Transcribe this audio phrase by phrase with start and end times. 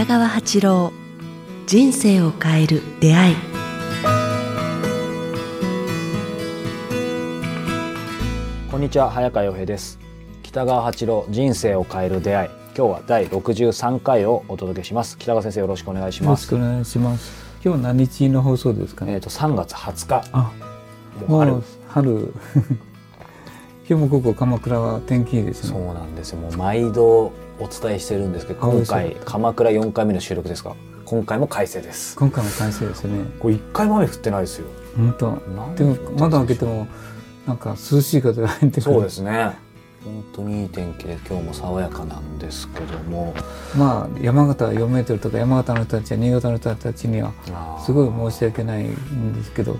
[0.00, 0.92] 北川八郎
[1.66, 3.36] 人生を変える出会い。
[8.70, 9.98] こんにちは早川洋平です。
[10.42, 12.48] 北川八郎人生を変える出会い。
[12.74, 15.18] 今日は第63回をお届けします。
[15.18, 17.30] 北川先生よろしくお願いしよろしますくお願いします。
[17.62, 19.04] 今日何日の放送ですか？
[19.04, 19.12] ね。
[19.12, 20.30] えっ、と3月20日。
[20.32, 20.50] あ、
[21.28, 21.52] もう春。
[21.52, 22.34] もう春。
[23.90, 25.94] 今日もここ鎌倉は天気いいですそうね。
[25.94, 26.38] なんですよ。
[26.38, 30.76] もう毎度お伝えしてるんですけどあ今回鎌倉4回目の収録ですか？
[31.04, 32.14] 今回も快晴です。
[32.14, 33.24] 今回も快晴ですね。
[33.40, 34.68] これ1回も雨降ってないですよ。
[34.96, 35.74] 本当。
[35.74, 36.86] でも窓開けても
[37.48, 38.80] なんか涼しい風が入って。
[38.80, 39.56] そうですね。
[40.04, 43.34] 本当にいい天気で今日も爽やかなんですけども。
[43.76, 47.32] まあ山形は4メートルとか山形の人たちや新潟の人たちには
[47.84, 49.78] すごい申し訳ないんですけど、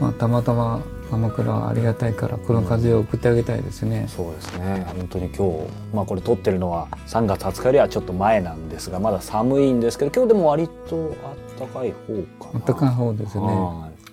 [0.00, 4.06] まあたまたま鎌倉はありがたいからこの風を送ってあげたいですね。
[4.08, 4.86] そうですね。
[4.96, 12.60] 本当に今日まあこれ撮ってるのは3月20日よりはちょっと前なんですがまだ寒いんですけど今日でも割とあったかい方かな。
[12.66, 13.44] 暖かい方ですね。
[13.44, 14.04] はい。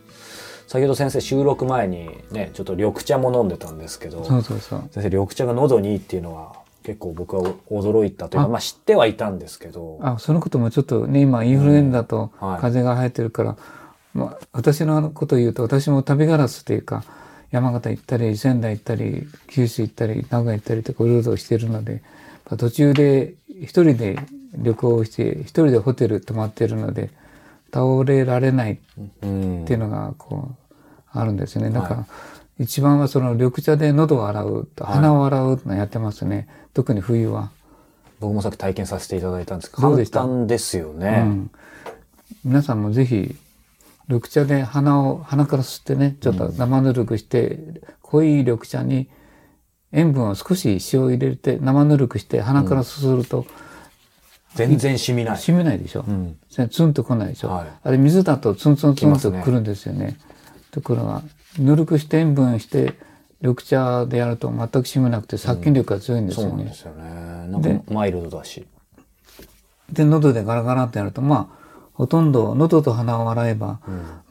[0.67, 4.79] 先ほど先生収録前にねちょっと緑茶も飲んでたんですけどそうそうそう。
[4.91, 6.53] 先生緑茶が喉にいいっていうのは
[6.83, 8.47] 結構僕は驚いたというかあ。
[8.47, 9.99] まあ知ってはいたんですけど。
[10.01, 12.47] あそのこともちょっとね今インフルエンザとうん。
[12.49, 12.61] はい。
[12.61, 13.57] 風邪が生えてるから、
[14.13, 17.03] まあ、私のことを言うと私も旅ガラスっていうか
[17.51, 22.01] 山形行ったり仙台行ったり九州行ったり名古屋行ったりとかうろうろしてるので
[22.45, 24.17] まあ途中で一人で
[24.55, 27.09] 旅行をして一人でホテル泊まってるので
[27.73, 28.79] 倒れられない
[29.21, 31.69] うんっていうのがこうあるんですね。
[31.69, 32.05] だから、
[32.59, 36.47] 一番はその緑茶で喉を洗う鼻を洗うのやってますね。
[36.73, 37.49] 特に冬は。
[38.19, 40.19] 僕もさっき体験させていただいたんですけど簡どうでした？
[40.21, 41.49] 単ですようね、ん、
[42.45, 43.35] 皆さんもぜひ
[44.11, 49.09] 緑茶で鼻を鼻から吸ってねちょっと生ぬるくして、濃い緑茶に
[49.93, 53.45] 塩分を少し塩を入れて生ぬるくして鼻からすすると
[54.55, 56.37] 全然染みない、染みないでしょ、うん。
[56.49, 57.67] ツンと来ないでしょ、はい。
[57.83, 60.17] あれ水だとツンツンツンとくるんですよね。
[60.71, 61.21] ところが
[61.57, 62.95] ぬるくして塩分して
[63.39, 66.51] 緑茶でやると全く染みなくて殺菌力が強いんですよね。
[66.51, 67.03] そうなんで、すよね。
[67.49, 68.65] なんでかマイルドだし。
[69.89, 71.60] で、喉でガラガラってやると、まあ、
[72.01, 73.79] ほとんど喉と鼻を洗えば、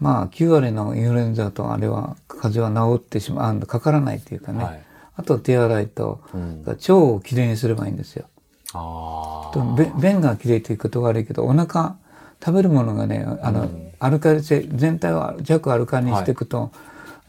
[0.00, 4.64] まあ、9割のインフルエンザとあれは、風邪は治ってしまう、あかからないっていうかね。
[4.64, 4.82] はい。
[5.14, 6.64] あと手洗いと、ん。
[6.66, 8.24] 腸をきれいにすればいいんですよ。
[8.72, 11.94] あとべ便がきれいということは悪いけど、お腹、
[12.44, 13.68] 食べるものがね、あの、
[14.00, 16.72] アルカリ性、全体を弱アルカリにしていくと、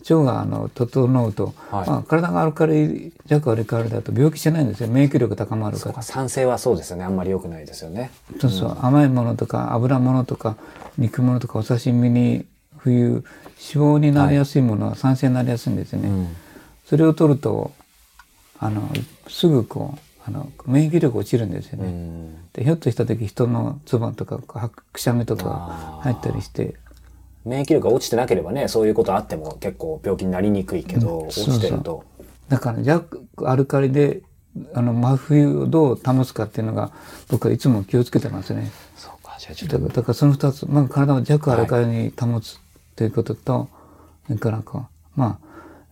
[0.10, 1.90] 腸があの整うと、はい。
[1.90, 4.90] まあ、体がアルカリ弱アルカリだと病気しないんですよ。
[4.90, 6.02] 免疫力高まるから。
[6.02, 7.04] 酸性はそうですよね。
[7.04, 8.12] あんまり良くないですよね。
[8.40, 10.58] そうそう、甘いものとか油物とか
[10.98, 12.46] 肉物とかお刺身に
[12.78, 13.24] 冬脂
[13.58, 16.36] 肪になりやすいものは酸性になりやすいんですよね、ん。
[16.86, 17.72] それを取ると
[18.60, 18.90] あの
[19.28, 22.52] すぐこうあの免疫力落ちるんですようね、ん。
[22.54, 26.76] でひょっとした時人の唾とかはくしゃみとか入ったりして
[27.46, 32.04] 免疫力が落ちてなければねそういうことあっても結構病気になりにくいけど、落ちてると
[32.50, 34.22] だから弱アルカリで
[34.74, 36.92] あの真冬をどう保つかっていうのが
[37.30, 38.70] 僕はいつも気をつけてますね。
[38.96, 42.60] そうかじゃあちょっとだからその二つ、まあ、体を弱アルカリに保つ
[42.96, 43.70] ということと、
[44.28, 45.40] それからこう、ま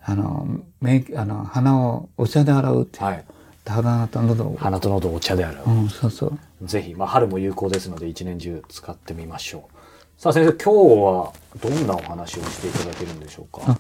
[0.04, 0.48] あ、あの、
[0.82, 3.00] 免疫、あの、鼻をお茶で洗うって。
[3.00, 3.26] はい
[3.70, 4.58] 鼻と喉を。
[4.58, 6.40] 鼻と喉をお茶である、うん、そうそう。
[6.64, 9.79] ぜひ、まあ、春も有効ですので一年中使ってみましょう
[10.20, 11.32] さあ先生今日は
[11.62, 13.62] どんなお話をしていただけるんでしょうか？
[13.66, 13.80] あ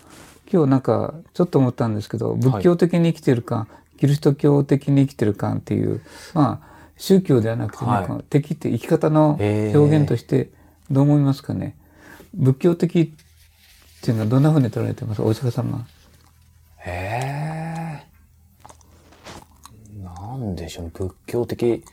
[0.49, 3.67] 今日なんか、ちょっと思ったんですけど、仏教的に生きてるか、
[3.97, 6.01] キリスト教的に生きてるかっていう、
[6.33, 8.23] まあ、宗教ではなくてね、はい。
[8.29, 10.49] 敵って生き方の表現として、
[10.89, 11.75] どう思いますかね？
[12.33, 13.09] 仏教的っ
[14.01, 15.21] ていうのはどんな風に捉えてます？
[15.21, 15.85] お釈迦様。
[16.77, 18.05] へえ
[20.01, 20.91] なんでしょうね。
[20.93, 21.83] 仏教的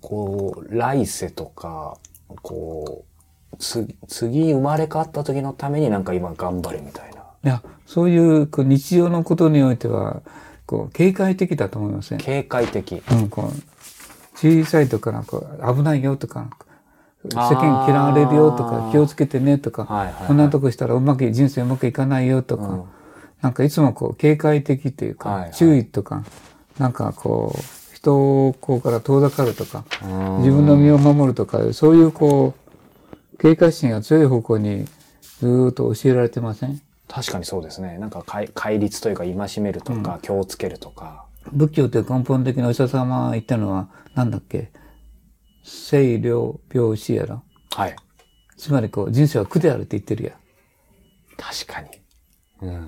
[0.00, 1.98] こう来世とか
[2.40, 3.08] こうつ
[3.58, 7.22] 次生まれ変わった時のためになんか今頑張れみたいな。
[7.44, 10.22] いや、そういうこう日常のことにおいては、
[10.68, 12.20] こう、警戒的だと思いますね。
[12.22, 13.02] 警戒的。
[13.10, 16.50] うん、こう、小さいとから、こう、危ないよとか、
[17.24, 20.26] 世間嫌われるよとか、気をつけてねとか、はいはいはい。
[20.26, 22.84] こんなとこしたらうまく、人生うまくいかないよとか、うん。
[23.40, 25.52] なんかいつもこう、警戒的というか、はいはい。
[25.54, 26.22] 注意とか、
[26.78, 28.14] なんかこう、人
[28.48, 30.38] をこうから遠ざかるとか、うん。
[30.40, 32.67] 自分の身を守るとか、そういうこう、
[33.38, 34.84] 警戒心が強い方向に
[35.38, 36.80] ずーっと教えられてません？
[37.06, 37.96] 確かにそうですね。
[37.98, 41.24] なんか戒戒律というか戒めるとか、気をつけるとか。
[41.52, 44.72] 仏教という根本的なお医者様が言ったのは、なんだっけ？
[45.64, 47.42] 清涼病死やろ。
[47.70, 47.96] はい。
[48.56, 50.30] つまりこう、人生は苦であるって言ってるや。
[50.32, 50.34] ん。
[51.36, 51.88] 確かに。
[52.62, 52.86] うん。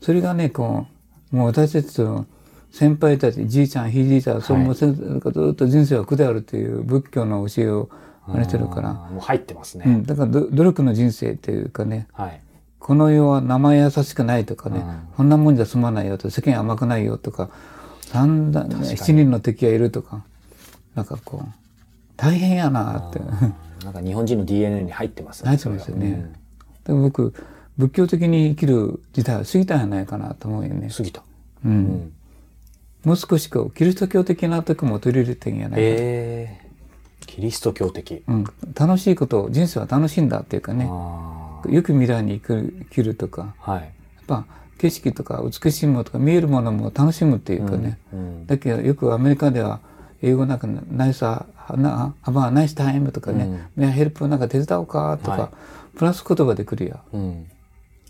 [0.00, 0.86] それがね、こ
[1.32, 2.24] う、もう私たちの
[2.70, 7.90] 先輩たち、じいちゃん、ひいじいちゃん、それもせんずっと人生は苦であるという仏教の教えを
[8.26, 9.84] 真似してるから、もう入ってますね。
[9.86, 12.40] うん、だからど努力の人生っていうかね、はい。
[12.78, 17.50] この世は生優しくないとかね、うんこんなもんじゃ済まないよと、世間甘くないよとか、
[18.00, 20.24] 三段、七人の敵がいるとか、
[20.94, 21.48] なんかこう、
[22.16, 23.20] 大変やなって。
[23.84, 25.48] なんか日本人の DNA に入ってますね。
[25.48, 26.32] 入ってますよね
[26.84, 27.34] でも僕、
[27.76, 30.90] 仏教的に生きる時代は過ぎたんじゃないかなと思うよねうん。
[30.90, 31.22] 過ぎた。
[31.64, 31.72] うん。
[31.72, 32.12] うん。
[33.04, 35.76] もう少しこう、キリスト教的なとこも取り入れてんやないか。
[35.78, 36.65] ええ
[37.36, 38.22] キリスト教的。
[38.26, 38.44] うん。
[38.74, 43.72] 楽しいこと、人生は楽しいんだっていうかね、あよく未来に生きるとか、あ。
[43.72, 43.82] はい。
[43.82, 43.92] やっ
[44.26, 44.46] ぱ
[44.78, 47.98] 景色とか美しいものとか見えるものも楽しむっていうかね。
[48.10, 48.46] うん。
[48.46, 49.80] だけどよくアメリカでは
[50.22, 51.44] 英語なんかナイスア
[51.76, 55.48] なハバーナイスタイムとかね、メアヘルプなんか手伝おうかとか、はい
[55.96, 57.00] プラス言葉で来るや。
[57.12, 57.50] うん。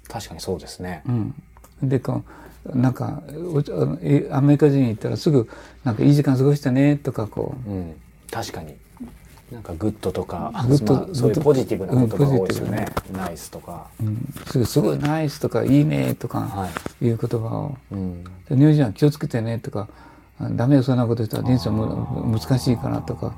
[0.09, 1.03] 確かにそうですね。
[1.07, 1.35] うん。
[1.83, 2.25] で、こ
[2.65, 3.23] う、なんか、
[4.33, 5.49] アメリカ人に行ったらすぐ、
[5.85, 7.95] なんかいい時間過ごしたねとかこう、うん。
[8.29, 8.75] 確かに。
[9.51, 13.17] なんかグッドとか、グッドまあそういうポジティブな言葉が多いですようん。
[13.17, 13.87] ナイスとか。
[14.01, 16.69] うん、すごいナイスとかいいねとかは
[17.01, 17.05] い。
[17.05, 18.25] いう言葉を、うん。
[18.25, 19.89] でニュージーランド気をつけてねとか、
[20.41, 21.87] あダメよそんなことしたら人生も
[22.27, 23.35] 難しいからとか、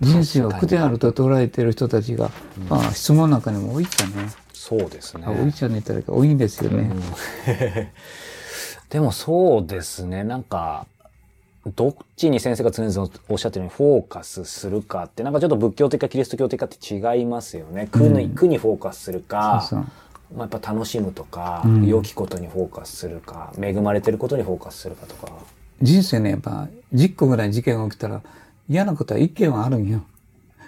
[0.00, 2.30] 人生は苦であると捉えている人たちが、
[2.68, 4.28] まあ質問なんかにも多いっちゃね。
[4.52, 5.30] そうですねあ。
[5.30, 6.90] 多いっちゃねって言ったら多いんですよね。
[8.90, 10.86] でもそうですね、なんか、
[11.70, 17.88] どっちに先生が常々おっしゃってるようにフォーカスするかって、なんかちょっと仏教的かキリスト教的かって違いますよね。
[17.90, 19.88] 苦に,、苦にフォーカスするか、そうそう
[20.36, 25.32] まあ、やっぱ楽しむとか、ん良きことにフォーカスするか、恵まれてることにフォーカスするかとか。
[25.80, 28.22] 人生ね、やっぱ10個ぐらい事件が起きたら
[28.68, 30.02] 嫌なことは1件はあるんよ。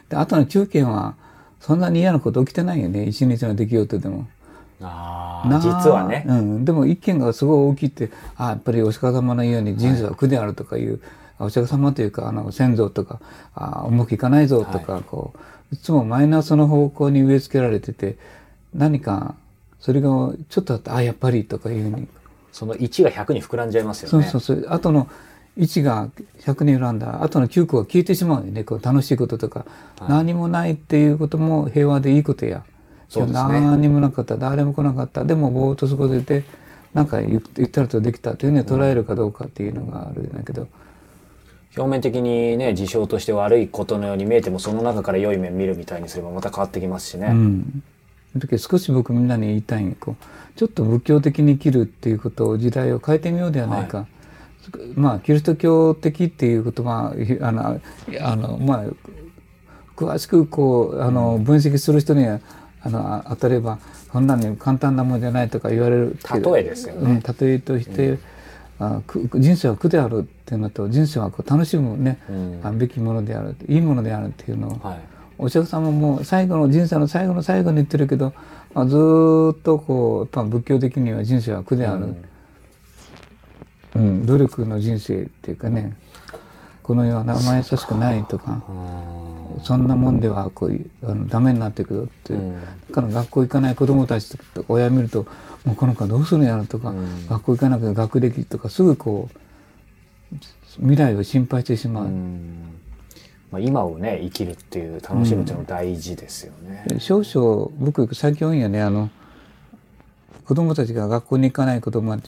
[0.08, 1.14] で、あとの9件は
[1.60, 3.04] そんなに嫌なこと起きてないよね。
[3.04, 4.26] 一日の出来事でも。
[4.80, 6.24] あ実はね。
[6.26, 6.64] うん。
[6.64, 11.00] でも一件がすごい大きいって、あやっぱりお釈迦様のように人生は苦であるとかいう、
[11.38, 13.20] お釈迦様というか、あの、先祖とか、
[13.54, 15.32] あうまくいかないぞとか、こ
[15.72, 18.16] う、いつもマイナスの方向に植え付けられてて、
[18.74, 19.34] 何か、
[19.80, 20.08] それが
[20.48, 22.08] ちょっとあって、あ、やっぱりとかいうふうに。
[22.52, 24.26] その1が100に膨らんじゃいますよね。
[24.26, 24.66] そうそうそう。
[24.70, 25.08] あとの
[25.58, 26.08] 1が
[26.40, 28.64] 100に選んだ、あとの9個が消えてしまうよね。
[28.64, 29.66] こう楽しいこととか、
[30.08, 32.64] 何もないっていうことも平和でいいことや。
[33.08, 36.44] そうですね何にもなかった、誰も来なかった、でもぼーっと過ごせて、
[36.94, 40.66] なんか言言ったらとできたというね、捉えるかどうかっていうのがあるんだけど、
[41.76, 47.28] 表面的にね、事象として悪いことのように見えても、その中から良い面見るみたいにすればまた変わってきますしね。
[47.28, 47.82] うん。
[48.38, 54.06] だけど少し僕みんなに言いたいこうちょっと仏教的に生きるっていうことを時代を変えてみようではないか。
[54.94, 57.80] まあキリスト教的っていう言葉ひあの
[58.20, 58.84] あのまあ
[59.94, 62.40] 詳しくこうあの分析する人には
[62.86, 63.78] あの当たれば
[64.08, 67.00] こんなに簡単なもんじゃないとか言われる例えですよね。
[67.00, 68.18] うん、例えとして、
[68.78, 72.60] あく人生は苦であるっていうのと人生はこう楽しむね、うん。
[72.62, 75.00] あべきものであるいいものであるっていうのを、はい。
[75.38, 78.32] お釈迦様も最後の人生の最後の最後に言ってるけど、
[78.72, 82.24] まあ、ずーっとこうやっぱ仏教的には人生は苦である、うん
[84.26, 85.96] 努力の人生っていうかね
[86.86, 88.62] この世は生優しくないとか
[89.64, 92.60] そんなもんではこうあのダメになってくるって、うん。
[92.60, 95.26] だから学校行かない子供たちとか親見ると
[95.64, 97.26] もうこの子はどうするんやろとか、うん。
[97.26, 99.28] 学校行かなくて学歴とかすぐこ
[100.32, 100.38] う
[100.76, 102.04] 未来を心配してしまう。
[102.04, 102.78] うん。
[103.50, 106.84] まあ、今をね生きるっていう楽しむっていうのも大事ですよね。
[107.00, 109.10] 少々僕最近多いんやねあの
[110.44, 112.18] 子供たちが学校に行かない子供が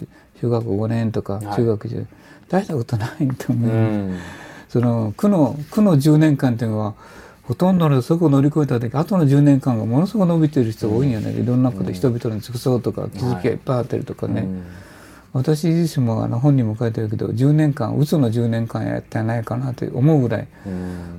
[0.41, 1.47] 小学校5年とかはい。
[1.55, 2.07] 中学中、
[2.49, 4.19] 大したことないと思う、うん
[4.69, 6.95] その苦の苦の10年間っていうのは
[7.49, 14.65] ほとんどのそこを乗り越えた時後の10年間がものすごく伸びてる人が多いんやね、いろんなこと、人々に尽くそうとか気づきがいっぱいあったりとかね、うん。
[15.33, 20.49] 私自身もあの本にも書いてるけど10年間鬱の10年間やってないかなって思うぐらい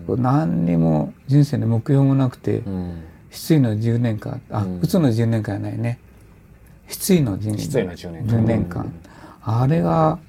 [0.07, 0.21] うん。
[0.21, 3.01] 何にも人生の目標もなくて、うん。
[3.31, 4.79] 失意の10年間あ、うん。
[4.81, 5.97] 鬱の10年間やないね。
[6.87, 8.37] 失意の10失意の10年間。
[8.37, 8.93] 10年間。
[9.41, 10.19] あれが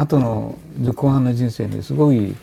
[0.00, 0.56] 後の
[0.94, 2.34] 後半の人生にすごい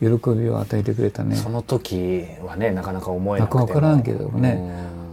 [0.00, 1.36] 喜びを与えてくれたね。
[1.36, 3.66] その時はねなかなか思えなくても。
[3.66, 4.60] 分からんけどもね。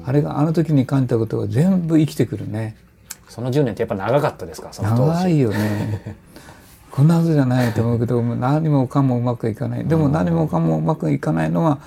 [0.05, 2.75] あれがあの時に感じたことが全部生きてくるね。
[2.83, 2.89] うん
[3.29, 4.73] その10年ってやっぱ長かったですか？
[4.73, 5.09] その当時。
[5.19, 6.15] 長いよね。
[6.89, 9.85] こんなはずじゃないと思うけど何もかもうまくいかない。
[9.85, 11.77] でも何もかもうまくいかないのは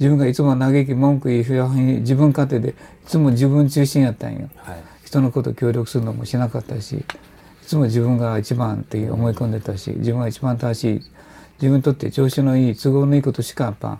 [0.00, 2.74] 自分がいつも嘆き文句言い不安に自分勝手でい
[3.06, 4.48] つも自分中心やったんよ。
[4.56, 4.76] はい。
[5.04, 6.96] 人のこと協力するのもしなかったし。
[6.96, 7.04] い
[7.68, 11.02] つも自分が一番って思い込んでたし自分が一番正しい
[11.60, 13.98] 自分にとって調子のいい都合のいいことしかやっぱ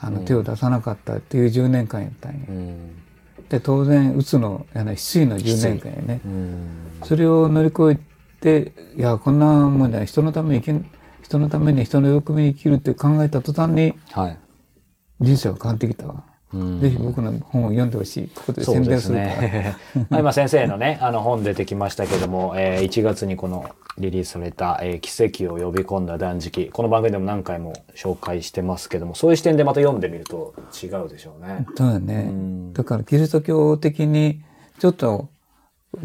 [0.00, 2.40] あの手を出さなかったっていう10年間やったんよ。
[2.48, 3.02] うん
[3.50, 6.20] で当然うつのあの失意の10年間やね。
[6.24, 6.68] うん
[7.04, 8.00] それを乗り越
[8.42, 10.84] えでいやこんなもんじゃ人のために生き
[11.24, 14.38] 人のために人の喜びに生きるって考えた途端にはい。
[15.20, 16.24] 人生が変わってきたわ。
[16.54, 18.28] うんぜひ僕の本を読んでほしい。
[18.34, 19.14] ここで宣そうです伝する。
[19.14, 19.76] ね。
[20.10, 26.70] まあ今先生のね、あの本出てきましたけども、えー1月にこのリリースされた、えー奇跡を呼び込んだ断食。
[26.72, 31.66] この番組でも何回も紹介してますけども、そういう視点でまた読んでみると違うでしょうね。
[31.74, 32.72] そうだねん。
[32.72, 34.42] だからキリスト教的に
[34.78, 35.28] ちょっと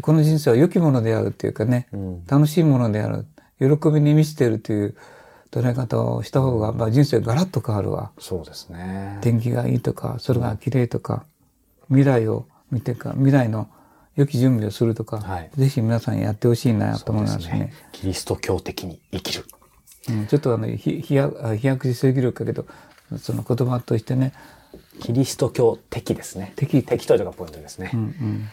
[0.00, 3.26] この人生は良きものであるっていうかね、ん楽しいものである、
[3.58, 4.94] 喜びに満ちているという
[5.50, 8.12] 捉え方をした方が、まあ、人生ガラッと変わるわ。
[8.18, 9.18] そうですね。
[9.22, 11.24] 天気がいいとか、空が綺麗とか、
[11.88, 13.68] 未来を見てか、未来の
[14.16, 17.42] 良き準備をするとか、はいぜひ皆さんやってほしいなと思いますね。
[17.44, 17.72] すね。
[17.92, 19.44] キリスト教的に生きる。
[20.08, 22.66] うん、ちょっとあの、ひ、ひや、あ飛躍しすぎるけど、
[23.18, 24.32] その言葉としてね、
[25.00, 26.52] キリスト教的ですね。
[26.56, 27.90] 的的というのがポイントですね。
[27.94, 28.48] うんうん。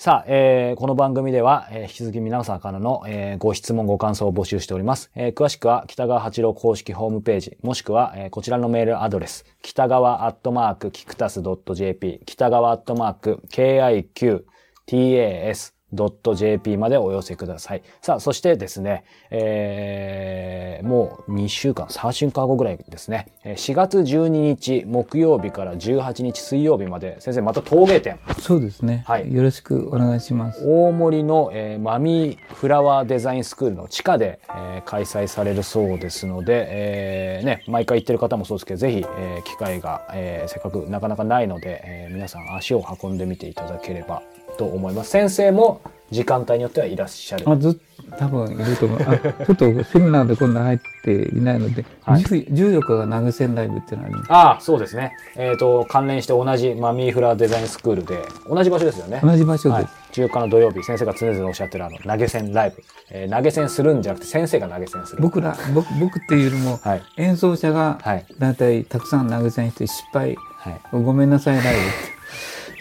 [0.00, 5.10] さあ、えーこの番組では、えー引き続き皆さんからの、えーご質問、ご感想を募集しております。
[5.16, 11.42] えー詳しくは北川八郎公式ホームページ、もしくは、えーこちらのメールアドレス、北川アットマークキクタス
[11.74, 17.82] .jp、北川アットマーク kiqtas KIQTAS.jp までお寄せください。
[18.02, 29.02] さあ、そしてですね、えーもう2週間、3週間後ぐらいですね、えー4月12日木曜日から18日水曜日まで、先生また陶芸展、そうですね。
[29.06, 30.62] はいよろしくお願いします。
[30.64, 44.22] 大森の、えーマミーフラワーデザインスクールの地下で、えー開催されるそうですので、えーね、毎回行ってる方もそうですけど、ぜひ、えー機会が、えーせっかくなかなかないので、えー皆さん足を運んでみていただければ
[44.58, 45.10] と思います。
[45.10, 47.48] 先生も時間帯によってはいらっしゃる。
[47.48, 47.80] あず
[48.18, 48.98] 多分いると思う。
[49.02, 54.32] あ ちょっとセミナーで今度入っていないので、はい10 14日が投げ銭ライブっていうのがあります。
[54.32, 55.12] ああ、そうですね。
[55.36, 59.20] えっ、と、関連して同じマミーフラワーデザインスクールで、同じ場所ですよね。
[59.22, 62.82] 同じ場所で、はい、14日の土曜日、先生が常々おっしゃってるあの、投げ銭ライブ。
[63.10, 65.22] えー投げ銭するんじゃなくて、先生が投げ銭する。
[65.22, 67.02] 僕ら、僕僕っていうよりも、はい。
[67.18, 68.24] 演奏者がはい。
[68.38, 70.80] だいたいたくさん投げ銭して失敗、はい。
[70.92, 72.17] ごめんなさいライブって。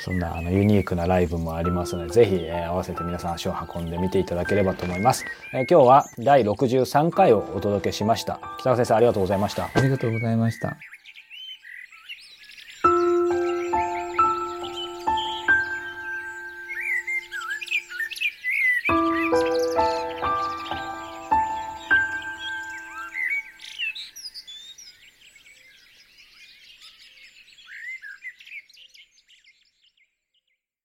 [0.07, 5.25] そんなあのユニークなライブもありますので、ぜひ、えー合わせて皆さん足を運んでみていただければと思います。
[5.53, 8.39] えー今日は第63回をお届けしました。
[8.59, 9.69] 北川先生ありがとうございました。
[9.73, 10.96] ありがとうございました。